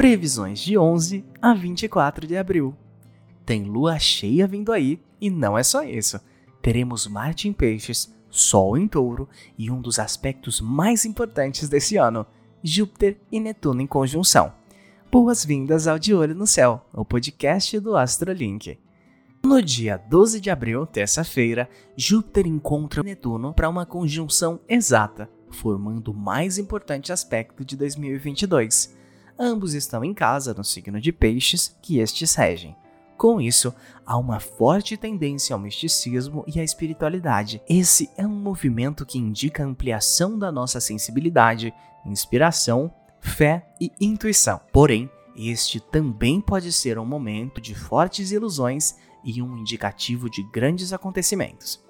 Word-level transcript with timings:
Previsões 0.00 0.60
de 0.60 0.78
11 0.78 1.22
a 1.42 1.52
24 1.52 2.26
de 2.26 2.34
abril. 2.34 2.74
Tem 3.44 3.64
lua 3.64 3.98
cheia 3.98 4.46
vindo 4.46 4.72
aí 4.72 4.98
e 5.20 5.28
não 5.28 5.58
é 5.58 5.62
só 5.62 5.82
isso. 5.82 6.18
Teremos 6.62 7.06
Marte 7.06 7.48
em 7.48 7.52
Peixes, 7.52 8.10
Sol 8.30 8.78
em 8.78 8.88
Touro 8.88 9.28
e 9.58 9.70
um 9.70 9.78
dos 9.78 9.98
aspectos 9.98 10.58
mais 10.58 11.04
importantes 11.04 11.68
desse 11.68 11.98
ano, 11.98 12.24
Júpiter 12.62 13.18
e 13.30 13.38
Netuno 13.38 13.82
em 13.82 13.86
conjunção. 13.86 14.54
Boas-vindas 15.12 15.86
ao 15.86 15.98
De 15.98 16.14
Olho 16.14 16.34
no 16.34 16.46
Céu, 16.46 16.82
o 16.94 17.04
podcast 17.04 17.78
do 17.78 17.94
Astrolink. 17.94 18.78
No 19.44 19.60
dia 19.60 19.98
12 19.98 20.40
de 20.40 20.48
abril, 20.48 20.86
terça-feira, 20.86 21.68
Júpiter 21.94 22.46
encontra 22.46 23.02
Netuno 23.02 23.52
para 23.52 23.68
uma 23.68 23.84
conjunção 23.84 24.60
exata, 24.66 25.28
formando 25.50 26.10
o 26.10 26.16
mais 26.16 26.56
importante 26.56 27.12
aspecto 27.12 27.66
de 27.66 27.76
2022. 27.76 28.98
Ambos 29.42 29.72
estão 29.72 30.04
em 30.04 30.12
casa 30.12 30.52
no 30.52 30.62
signo 30.62 31.00
de 31.00 31.10
Peixes 31.10 31.74
que 31.80 31.98
estes 31.98 32.34
regem. 32.34 32.76
Com 33.16 33.40
isso, 33.40 33.74
há 34.04 34.18
uma 34.18 34.38
forte 34.38 34.98
tendência 34.98 35.54
ao 35.54 35.58
misticismo 35.58 36.44
e 36.46 36.60
à 36.60 36.62
espiritualidade. 36.62 37.62
Esse 37.66 38.10
é 38.18 38.26
um 38.26 38.34
movimento 38.34 39.06
que 39.06 39.16
indica 39.16 39.64
ampliação 39.64 40.38
da 40.38 40.52
nossa 40.52 40.78
sensibilidade, 40.78 41.72
inspiração, 42.04 42.92
fé 43.18 43.66
e 43.80 43.90
intuição. 43.98 44.60
Porém, 44.70 45.08
este 45.34 45.80
também 45.80 46.38
pode 46.38 46.70
ser 46.70 46.98
um 46.98 47.06
momento 47.06 47.62
de 47.62 47.74
fortes 47.74 48.32
ilusões 48.32 48.94
e 49.24 49.40
um 49.40 49.56
indicativo 49.56 50.28
de 50.28 50.42
grandes 50.50 50.92
acontecimentos. 50.92 51.82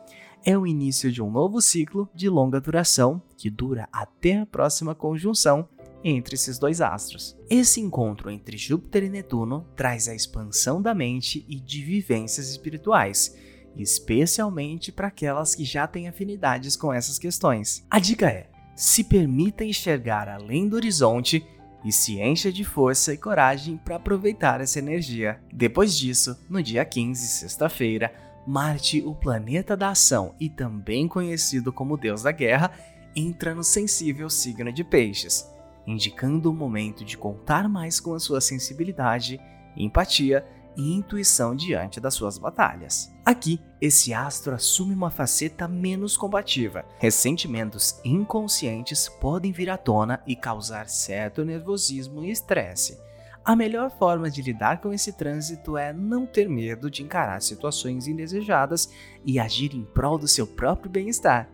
É 0.44 0.56
o 0.56 0.64
início 0.64 1.10
de 1.10 1.20
um 1.20 1.32
novo 1.32 1.60
ciclo 1.60 2.08
de 2.14 2.28
longa 2.28 2.60
duração 2.60 3.20
que 3.36 3.50
dura 3.50 3.88
até 3.92 4.38
a 4.38 4.46
próxima 4.46 4.94
conjunção 4.94 5.68
entre 6.04 6.34
esses 6.34 6.58
dois 6.58 6.80
astros. 6.80 7.36
Esse 7.48 7.80
encontro 7.80 8.30
entre 8.30 8.56
Júpiter 8.56 9.04
e 9.04 9.08
Netuno 9.08 9.66
traz 9.76 10.08
a 10.08 10.14
expansão 10.14 10.80
da 10.80 10.94
mente 10.94 11.44
e 11.48 11.60
de 11.60 11.82
vivências 11.82 12.48
espirituais, 12.48 13.36
especialmente 13.76 14.90
para 14.90 15.08
aquelas 15.08 15.54
que 15.54 15.64
já 15.64 15.86
têm 15.86 16.08
afinidades 16.08 16.76
com 16.76 16.92
essas 16.92 17.18
questões. 17.18 17.84
A 17.90 17.98
dica 17.98 18.28
é: 18.28 18.48
se 18.74 19.04
permita 19.04 19.64
enxergar 19.64 20.28
além 20.28 20.68
do 20.68 20.76
horizonte 20.76 21.44
e 21.84 21.92
se 21.92 22.20
encha 22.20 22.52
de 22.52 22.64
força 22.64 23.12
e 23.12 23.16
coragem 23.16 23.76
para 23.76 23.96
aproveitar 23.96 24.60
essa 24.60 24.78
energia. 24.78 25.40
Depois 25.52 25.96
disso, 25.96 26.38
no 26.48 26.62
dia 26.62 26.84
15, 26.84 27.26
sexta-feira, 27.26 28.12
Marte, 28.46 29.02
o 29.02 29.14
planeta 29.14 29.76
da 29.76 29.90
ação 29.90 30.34
e 30.40 30.48
também 30.48 31.06
conhecido 31.06 31.72
como 31.72 31.96
Deus 31.96 32.22
da 32.22 32.32
Guerra, 32.32 32.72
entra 33.14 33.54
no 33.54 33.62
sensível 33.62 34.28
signo 34.30 34.72
de 34.72 34.82
Peixes 34.82 35.46
indicando 35.86 36.50
o 36.50 36.54
momento 36.54 37.04
de 37.04 37.16
contar 37.16 37.68
mais 37.68 38.00
com 38.00 38.14
a 38.14 38.20
sua 38.20 38.40
sensibilidade, 38.40 39.40
empatia 39.76 40.44
e 40.76 40.94
intuição 40.94 41.54
diante 41.54 42.00
das 42.00 42.14
suas 42.14 42.38
batalhas. 42.38 43.12
Aqui, 43.24 43.60
esse 43.80 44.14
astro 44.14 44.54
assume 44.54 44.94
uma 44.94 45.10
faceta 45.10 45.66
menos 45.66 46.16
combativa. 46.16 46.84
Ressentimentos 46.98 48.00
inconscientes 48.04 49.08
podem 49.08 49.52
vir 49.52 49.70
à 49.70 49.76
tona 49.76 50.22
e 50.26 50.36
causar 50.36 50.88
certo 50.88 51.44
nervosismo 51.44 52.24
e 52.24 52.30
estresse. 52.30 52.98
A 53.44 53.56
melhor 53.56 53.90
forma 53.90 54.30
de 54.30 54.42
lidar 54.42 54.80
com 54.80 54.92
esse 54.92 55.12
trânsito 55.14 55.76
é 55.76 55.92
não 55.92 56.26
ter 56.26 56.48
medo 56.48 56.90
de 56.90 57.02
encarar 57.02 57.40
situações 57.40 58.06
indesejadas 58.06 58.90
e 59.24 59.40
agir 59.40 59.74
em 59.74 59.84
prol 59.84 60.18
do 60.18 60.28
seu 60.28 60.46
próprio 60.46 60.90
bem-estar. 60.90 61.48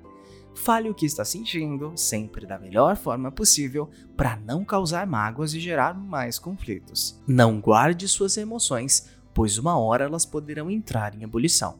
Fale 0.56 0.88
o 0.88 0.94
que 0.94 1.04
está 1.04 1.22
sentindo, 1.22 1.92
sempre 1.94 2.46
da 2.46 2.58
melhor 2.58 2.96
forma 2.96 3.30
possível, 3.30 3.90
para 4.16 4.36
não 4.36 4.64
causar 4.64 5.06
mágoas 5.06 5.52
e 5.52 5.60
gerar 5.60 5.94
mais 5.94 6.38
conflitos. 6.38 7.22
Não 7.28 7.60
guarde 7.60 8.08
suas 8.08 8.36
emoções, 8.38 9.06
pois 9.34 9.58
uma 9.58 9.78
hora 9.78 10.04
elas 10.04 10.24
poderão 10.24 10.70
entrar 10.70 11.14
em 11.14 11.22
ebulição. 11.22 11.78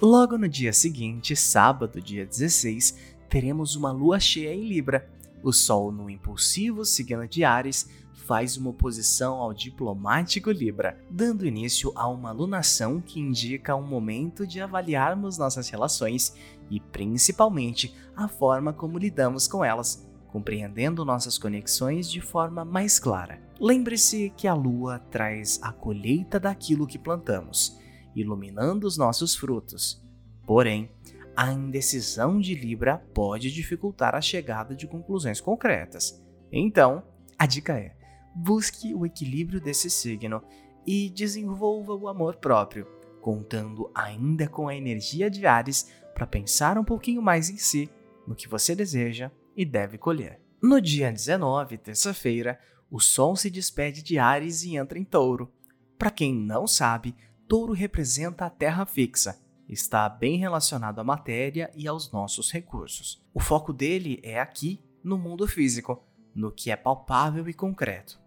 Logo 0.00 0.38
no 0.38 0.48
dia 0.48 0.72
seguinte, 0.72 1.34
sábado, 1.34 2.00
dia 2.00 2.24
16, 2.24 2.96
teremos 3.28 3.74
uma 3.74 3.90
lua 3.90 4.20
cheia 4.20 4.54
em 4.54 4.68
Libra. 4.68 5.10
O 5.42 5.52
Sol, 5.52 5.90
no 5.90 6.08
impulsivo 6.08 6.84
signo 6.84 7.26
de 7.26 7.42
Ares, 7.42 7.90
faz 8.14 8.56
uma 8.56 8.70
oposição 8.70 9.34
ao 9.34 9.52
diplomático 9.52 10.50
Libra, 10.50 10.98
dando 11.10 11.46
início 11.46 11.92
a 11.94 12.08
uma 12.08 12.32
lunação 12.32 13.00
que 13.00 13.20
indica 13.20 13.76
um 13.76 13.86
momento 13.86 14.46
de 14.46 14.60
avaliarmos 14.60 15.36
nossas 15.36 15.68
relações 15.68 16.34
e, 16.70 16.80
principalmente, 16.80 17.94
a 18.16 18.28
forma 18.28 18.72
como 18.72 18.98
lidamos 18.98 19.46
com 19.46 19.64
elas, 19.64 20.08
compreendendo 20.28 21.04
nossas 21.04 21.36
conexões 21.36 22.10
de 22.10 22.20
forma 22.20 22.64
mais 22.64 22.98
clara. 22.98 23.40
Lembre-se 23.60 24.32
que 24.36 24.48
a 24.48 24.54
lua 24.54 24.98
traz 25.10 25.60
a 25.62 25.72
colheita 25.72 26.40
daquilo 26.40 26.86
que 26.86 26.98
plantamos, 26.98 27.78
iluminando 28.16 28.86
os 28.86 28.96
nossos 28.96 29.36
frutos. 29.36 30.02
Porém, 30.46 30.90
a 31.36 31.52
indecisão 31.52 32.40
de 32.40 32.54
Libra 32.54 32.98
pode 33.12 33.50
dificultar 33.50 34.14
a 34.14 34.20
chegada 34.20 34.74
de 34.74 34.86
conclusões 34.86 35.40
concretas. 35.40 36.22
Então, 36.52 37.02
a 37.38 37.46
dica 37.46 37.78
é: 37.78 37.96
busque 38.34 38.94
o 38.94 39.06
equilíbrio 39.06 39.60
desse 39.60 39.88
signo 39.88 40.42
e 40.86 41.08
desenvolva 41.08 41.94
o 41.94 42.08
amor 42.08 42.36
próprio, 42.36 42.86
contando 43.20 43.90
ainda 43.94 44.48
com 44.48 44.68
a 44.68 44.74
energia 44.74 45.30
de 45.30 45.46
Ares 45.46 45.90
para 46.14 46.26
pensar 46.26 46.76
um 46.78 46.84
pouquinho 46.84 47.22
mais 47.22 47.48
em 47.48 47.56
si, 47.56 47.90
no 48.26 48.34
que 48.34 48.48
você 48.48 48.74
deseja 48.74 49.30
e 49.56 49.64
deve 49.64 49.98
colher. 49.98 50.40
No 50.62 50.80
dia 50.80 51.12
19, 51.12 51.78
terça-feira, 51.78 52.58
o 52.90 53.00
Sol 53.00 53.36
se 53.36 53.50
despede 53.50 54.02
de 54.02 54.18
Ares 54.18 54.62
e 54.62 54.76
entra 54.76 54.98
em 54.98 55.04
Touro. 55.04 55.52
Para 55.98 56.10
quem 56.10 56.34
não 56.34 56.66
sabe, 56.66 57.14
Touro 57.48 57.72
representa 57.72 58.46
a 58.46 58.50
terra 58.50 58.86
fixa, 58.86 59.38
está 59.68 60.08
bem 60.08 60.38
relacionado 60.38 60.98
à 60.98 61.04
matéria 61.04 61.70
e 61.74 61.86
aos 61.86 62.10
nossos 62.12 62.50
recursos. 62.50 63.22
O 63.32 63.40
foco 63.40 63.72
dele 63.72 64.20
é 64.22 64.40
aqui, 64.40 64.82
no 65.02 65.18
mundo 65.18 65.46
físico, 65.46 66.02
no 66.34 66.50
que 66.50 66.70
é 66.70 66.76
palpável 66.76 67.48
e 67.48 67.54
concreto. 67.54 68.23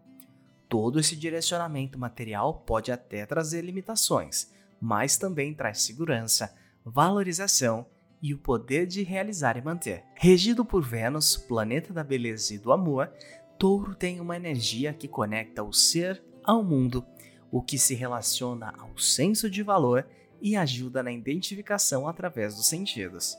Todo 0.69 0.99
esse 0.99 1.15
direcionamento 1.15 1.97
material 1.97 2.53
pode 2.65 2.91
até 2.91 3.25
trazer 3.25 3.61
limitações, 3.61 4.51
mas 4.81 5.17
também 5.17 5.53
traz 5.53 5.81
segurança, 5.81 6.53
valorização 6.83 7.85
e 8.21 8.33
o 8.33 8.37
poder 8.37 8.85
de 8.85 9.03
realizar 9.03 9.57
e 9.57 9.61
manter. 9.61 10.03
Regido 10.15 10.65
por 10.65 10.83
Vênus, 10.83 11.37
planeta 11.37 11.93
da 11.93 12.03
beleza 12.03 12.53
e 12.53 12.57
do 12.57 12.71
amor, 12.71 13.11
Touro 13.57 13.95
tem 13.95 14.19
uma 14.19 14.35
energia 14.35 14.93
que 14.93 15.07
conecta 15.07 15.63
o 15.63 15.71
ser 15.71 16.21
ao 16.43 16.63
mundo, 16.63 17.05
o 17.51 17.61
que 17.61 17.77
se 17.77 17.95
relaciona 17.95 18.73
ao 18.77 18.97
senso 18.97 19.49
de 19.49 19.63
valor 19.63 20.05
e 20.41 20.55
ajuda 20.55 21.01
na 21.01 21.11
identificação 21.11 22.07
através 22.07 22.55
dos 22.55 22.67
sentidos. 22.67 23.37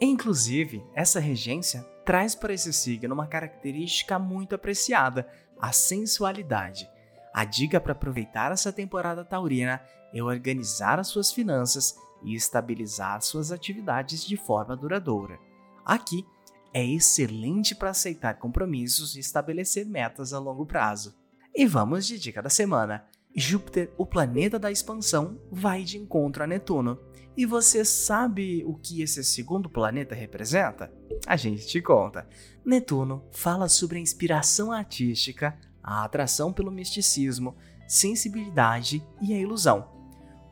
Inclusive, 0.00 0.84
essa 0.94 1.20
regência 1.20 1.82
traz 2.04 2.34
para 2.34 2.52
esse 2.52 2.72
signo 2.72 3.14
uma 3.14 3.26
característica 3.26 4.18
muito 4.18 4.54
apreciada, 4.54 5.28
a 5.62 5.70
sensualidade. 5.70 6.90
A 7.32 7.44
dica 7.44 7.80
para 7.80 7.92
aproveitar 7.92 8.50
essa 8.50 8.72
temporada 8.72 9.24
taurina 9.24 9.80
é 10.12 10.20
organizar 10.20 10.98
as 10.98 11.06
suas 11.06 11.30
finanças 11.30 11.96
e 12.24 12.34
estabilizar 12.34 13.22
suas 13.22 13.52
atividades 13.52 14.26
de 14.26 14.36
forma 14.36 14.76
duradoura. 14.76 15.38
Aqui 15.84 16.26
é 16.74 16.84
excelente 16.84 17.76
para 17.76 17.90
aceitar 17.90 18.38
compromissos 18.38 19.14
e 19.14 19.20
estabelecer 19.20 19.86
metas 19.86 20.32
a 20.32 20.38
longo 20.38 20.66
prazo. 20.66 21.14
E 21.54 21.64
vamos 21.64 22.06
de 22.06 22.18
dica 22.18 22.42
da 22.42 22.50
semana. 22.50 23.06
Júpiter, 23.34 23.92
o 23.96 24.04
planeta 24.04 24.58
da 24.58 24.70
expansão, 24.70 25.40
vai 25.50 25.84
de 25.84 25.96
encontro 25.96 26.42
a 26.42 26.46
Netuno. 26.46 26.98
E 27.36 27.46
você 27.46 27.84
sabe 27.84 28.62
o 28.66 28.74
que 28.74 29.00
esse 29.00 29.24
segundo 29.24 29.70
planeta 29.70 30.14
representa? 30.14 30.92
A 31.26 31.36
gente 31.36 31.66
te 31.66 31.80
conta. 31.80 32.26
Netuno 32.64 33.22
fala 33.30 33.68
sobre 33.68 33.98
a 33.98 34.00
inspiração 34.00 34.72
artística, 34.72 35.56
a 35.82 36.04
atração 36.04 36.52
pelo 36.52 36.70
misticismo, 36.70 37.56
sensibilidade 37.86 39.04
e 39.20 39.32
a 39.32 39.38
ilusão. 39.38 39.88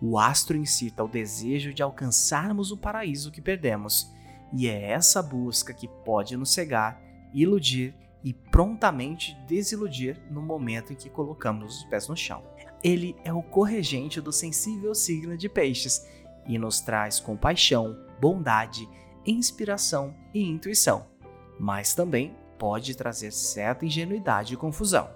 O 0.01 0.19
astro 0.19 0.57
incita 0.57 1.05
o 1.05 1.09
desejo 1.09 1.75
de 1.75 1.83
alcançarmos 1.83 2.71
o 2.71 2.77
paraíso 2.77 3.31
que 3.31 3.41
perdemos, 3.41 4.11
e 4.53 4.67
é 4.67 4.93
essa 4.93 5.23
busca 5.23 5.75
que 5.75 5.87
pode 5.87 6.37
nos 6.37 6.53
cegar, 6.53 7.01
iludir 7.35 7.95
e 8.25 8.33
prontamente 8.33 9.37
desiludir 9.47 10.21
no 10.31 10.43
momento 10.43 10.93
em 10.93 10.97
que 10.97 11.11
colocamos 11.11 11.79
os 11.79 11.85
pés 11.85 12.09
no 12.09 12.17
chão. 12.17 12.43
Ele 12.83 13.15
é 13.25 13.33
o 13.33 13.43
corregente 13.43 14.21
do 14.21 14.33
sensível 14.33 14.95
signo 14.95 15.37
de 15.37 15.49
Peixes 15.49 16.07
e 16.47 16.59
nos 16.59 16.81
traz 16.81 17.21
compaixão, 17.21 17.97
bondade, 18.21 18.89
inspiração 19.27 20.15
e 20.33 20.43
intuição, 20.43 21.07
mas 21.59 21.95
também 21.95 22.35
pode 22.59 22.95
trazer 22.95 23.33
certa 23.33 23.87
ingenuidade 23.87 24.55
e 24.55 24.57
confusão. 24.57 25.09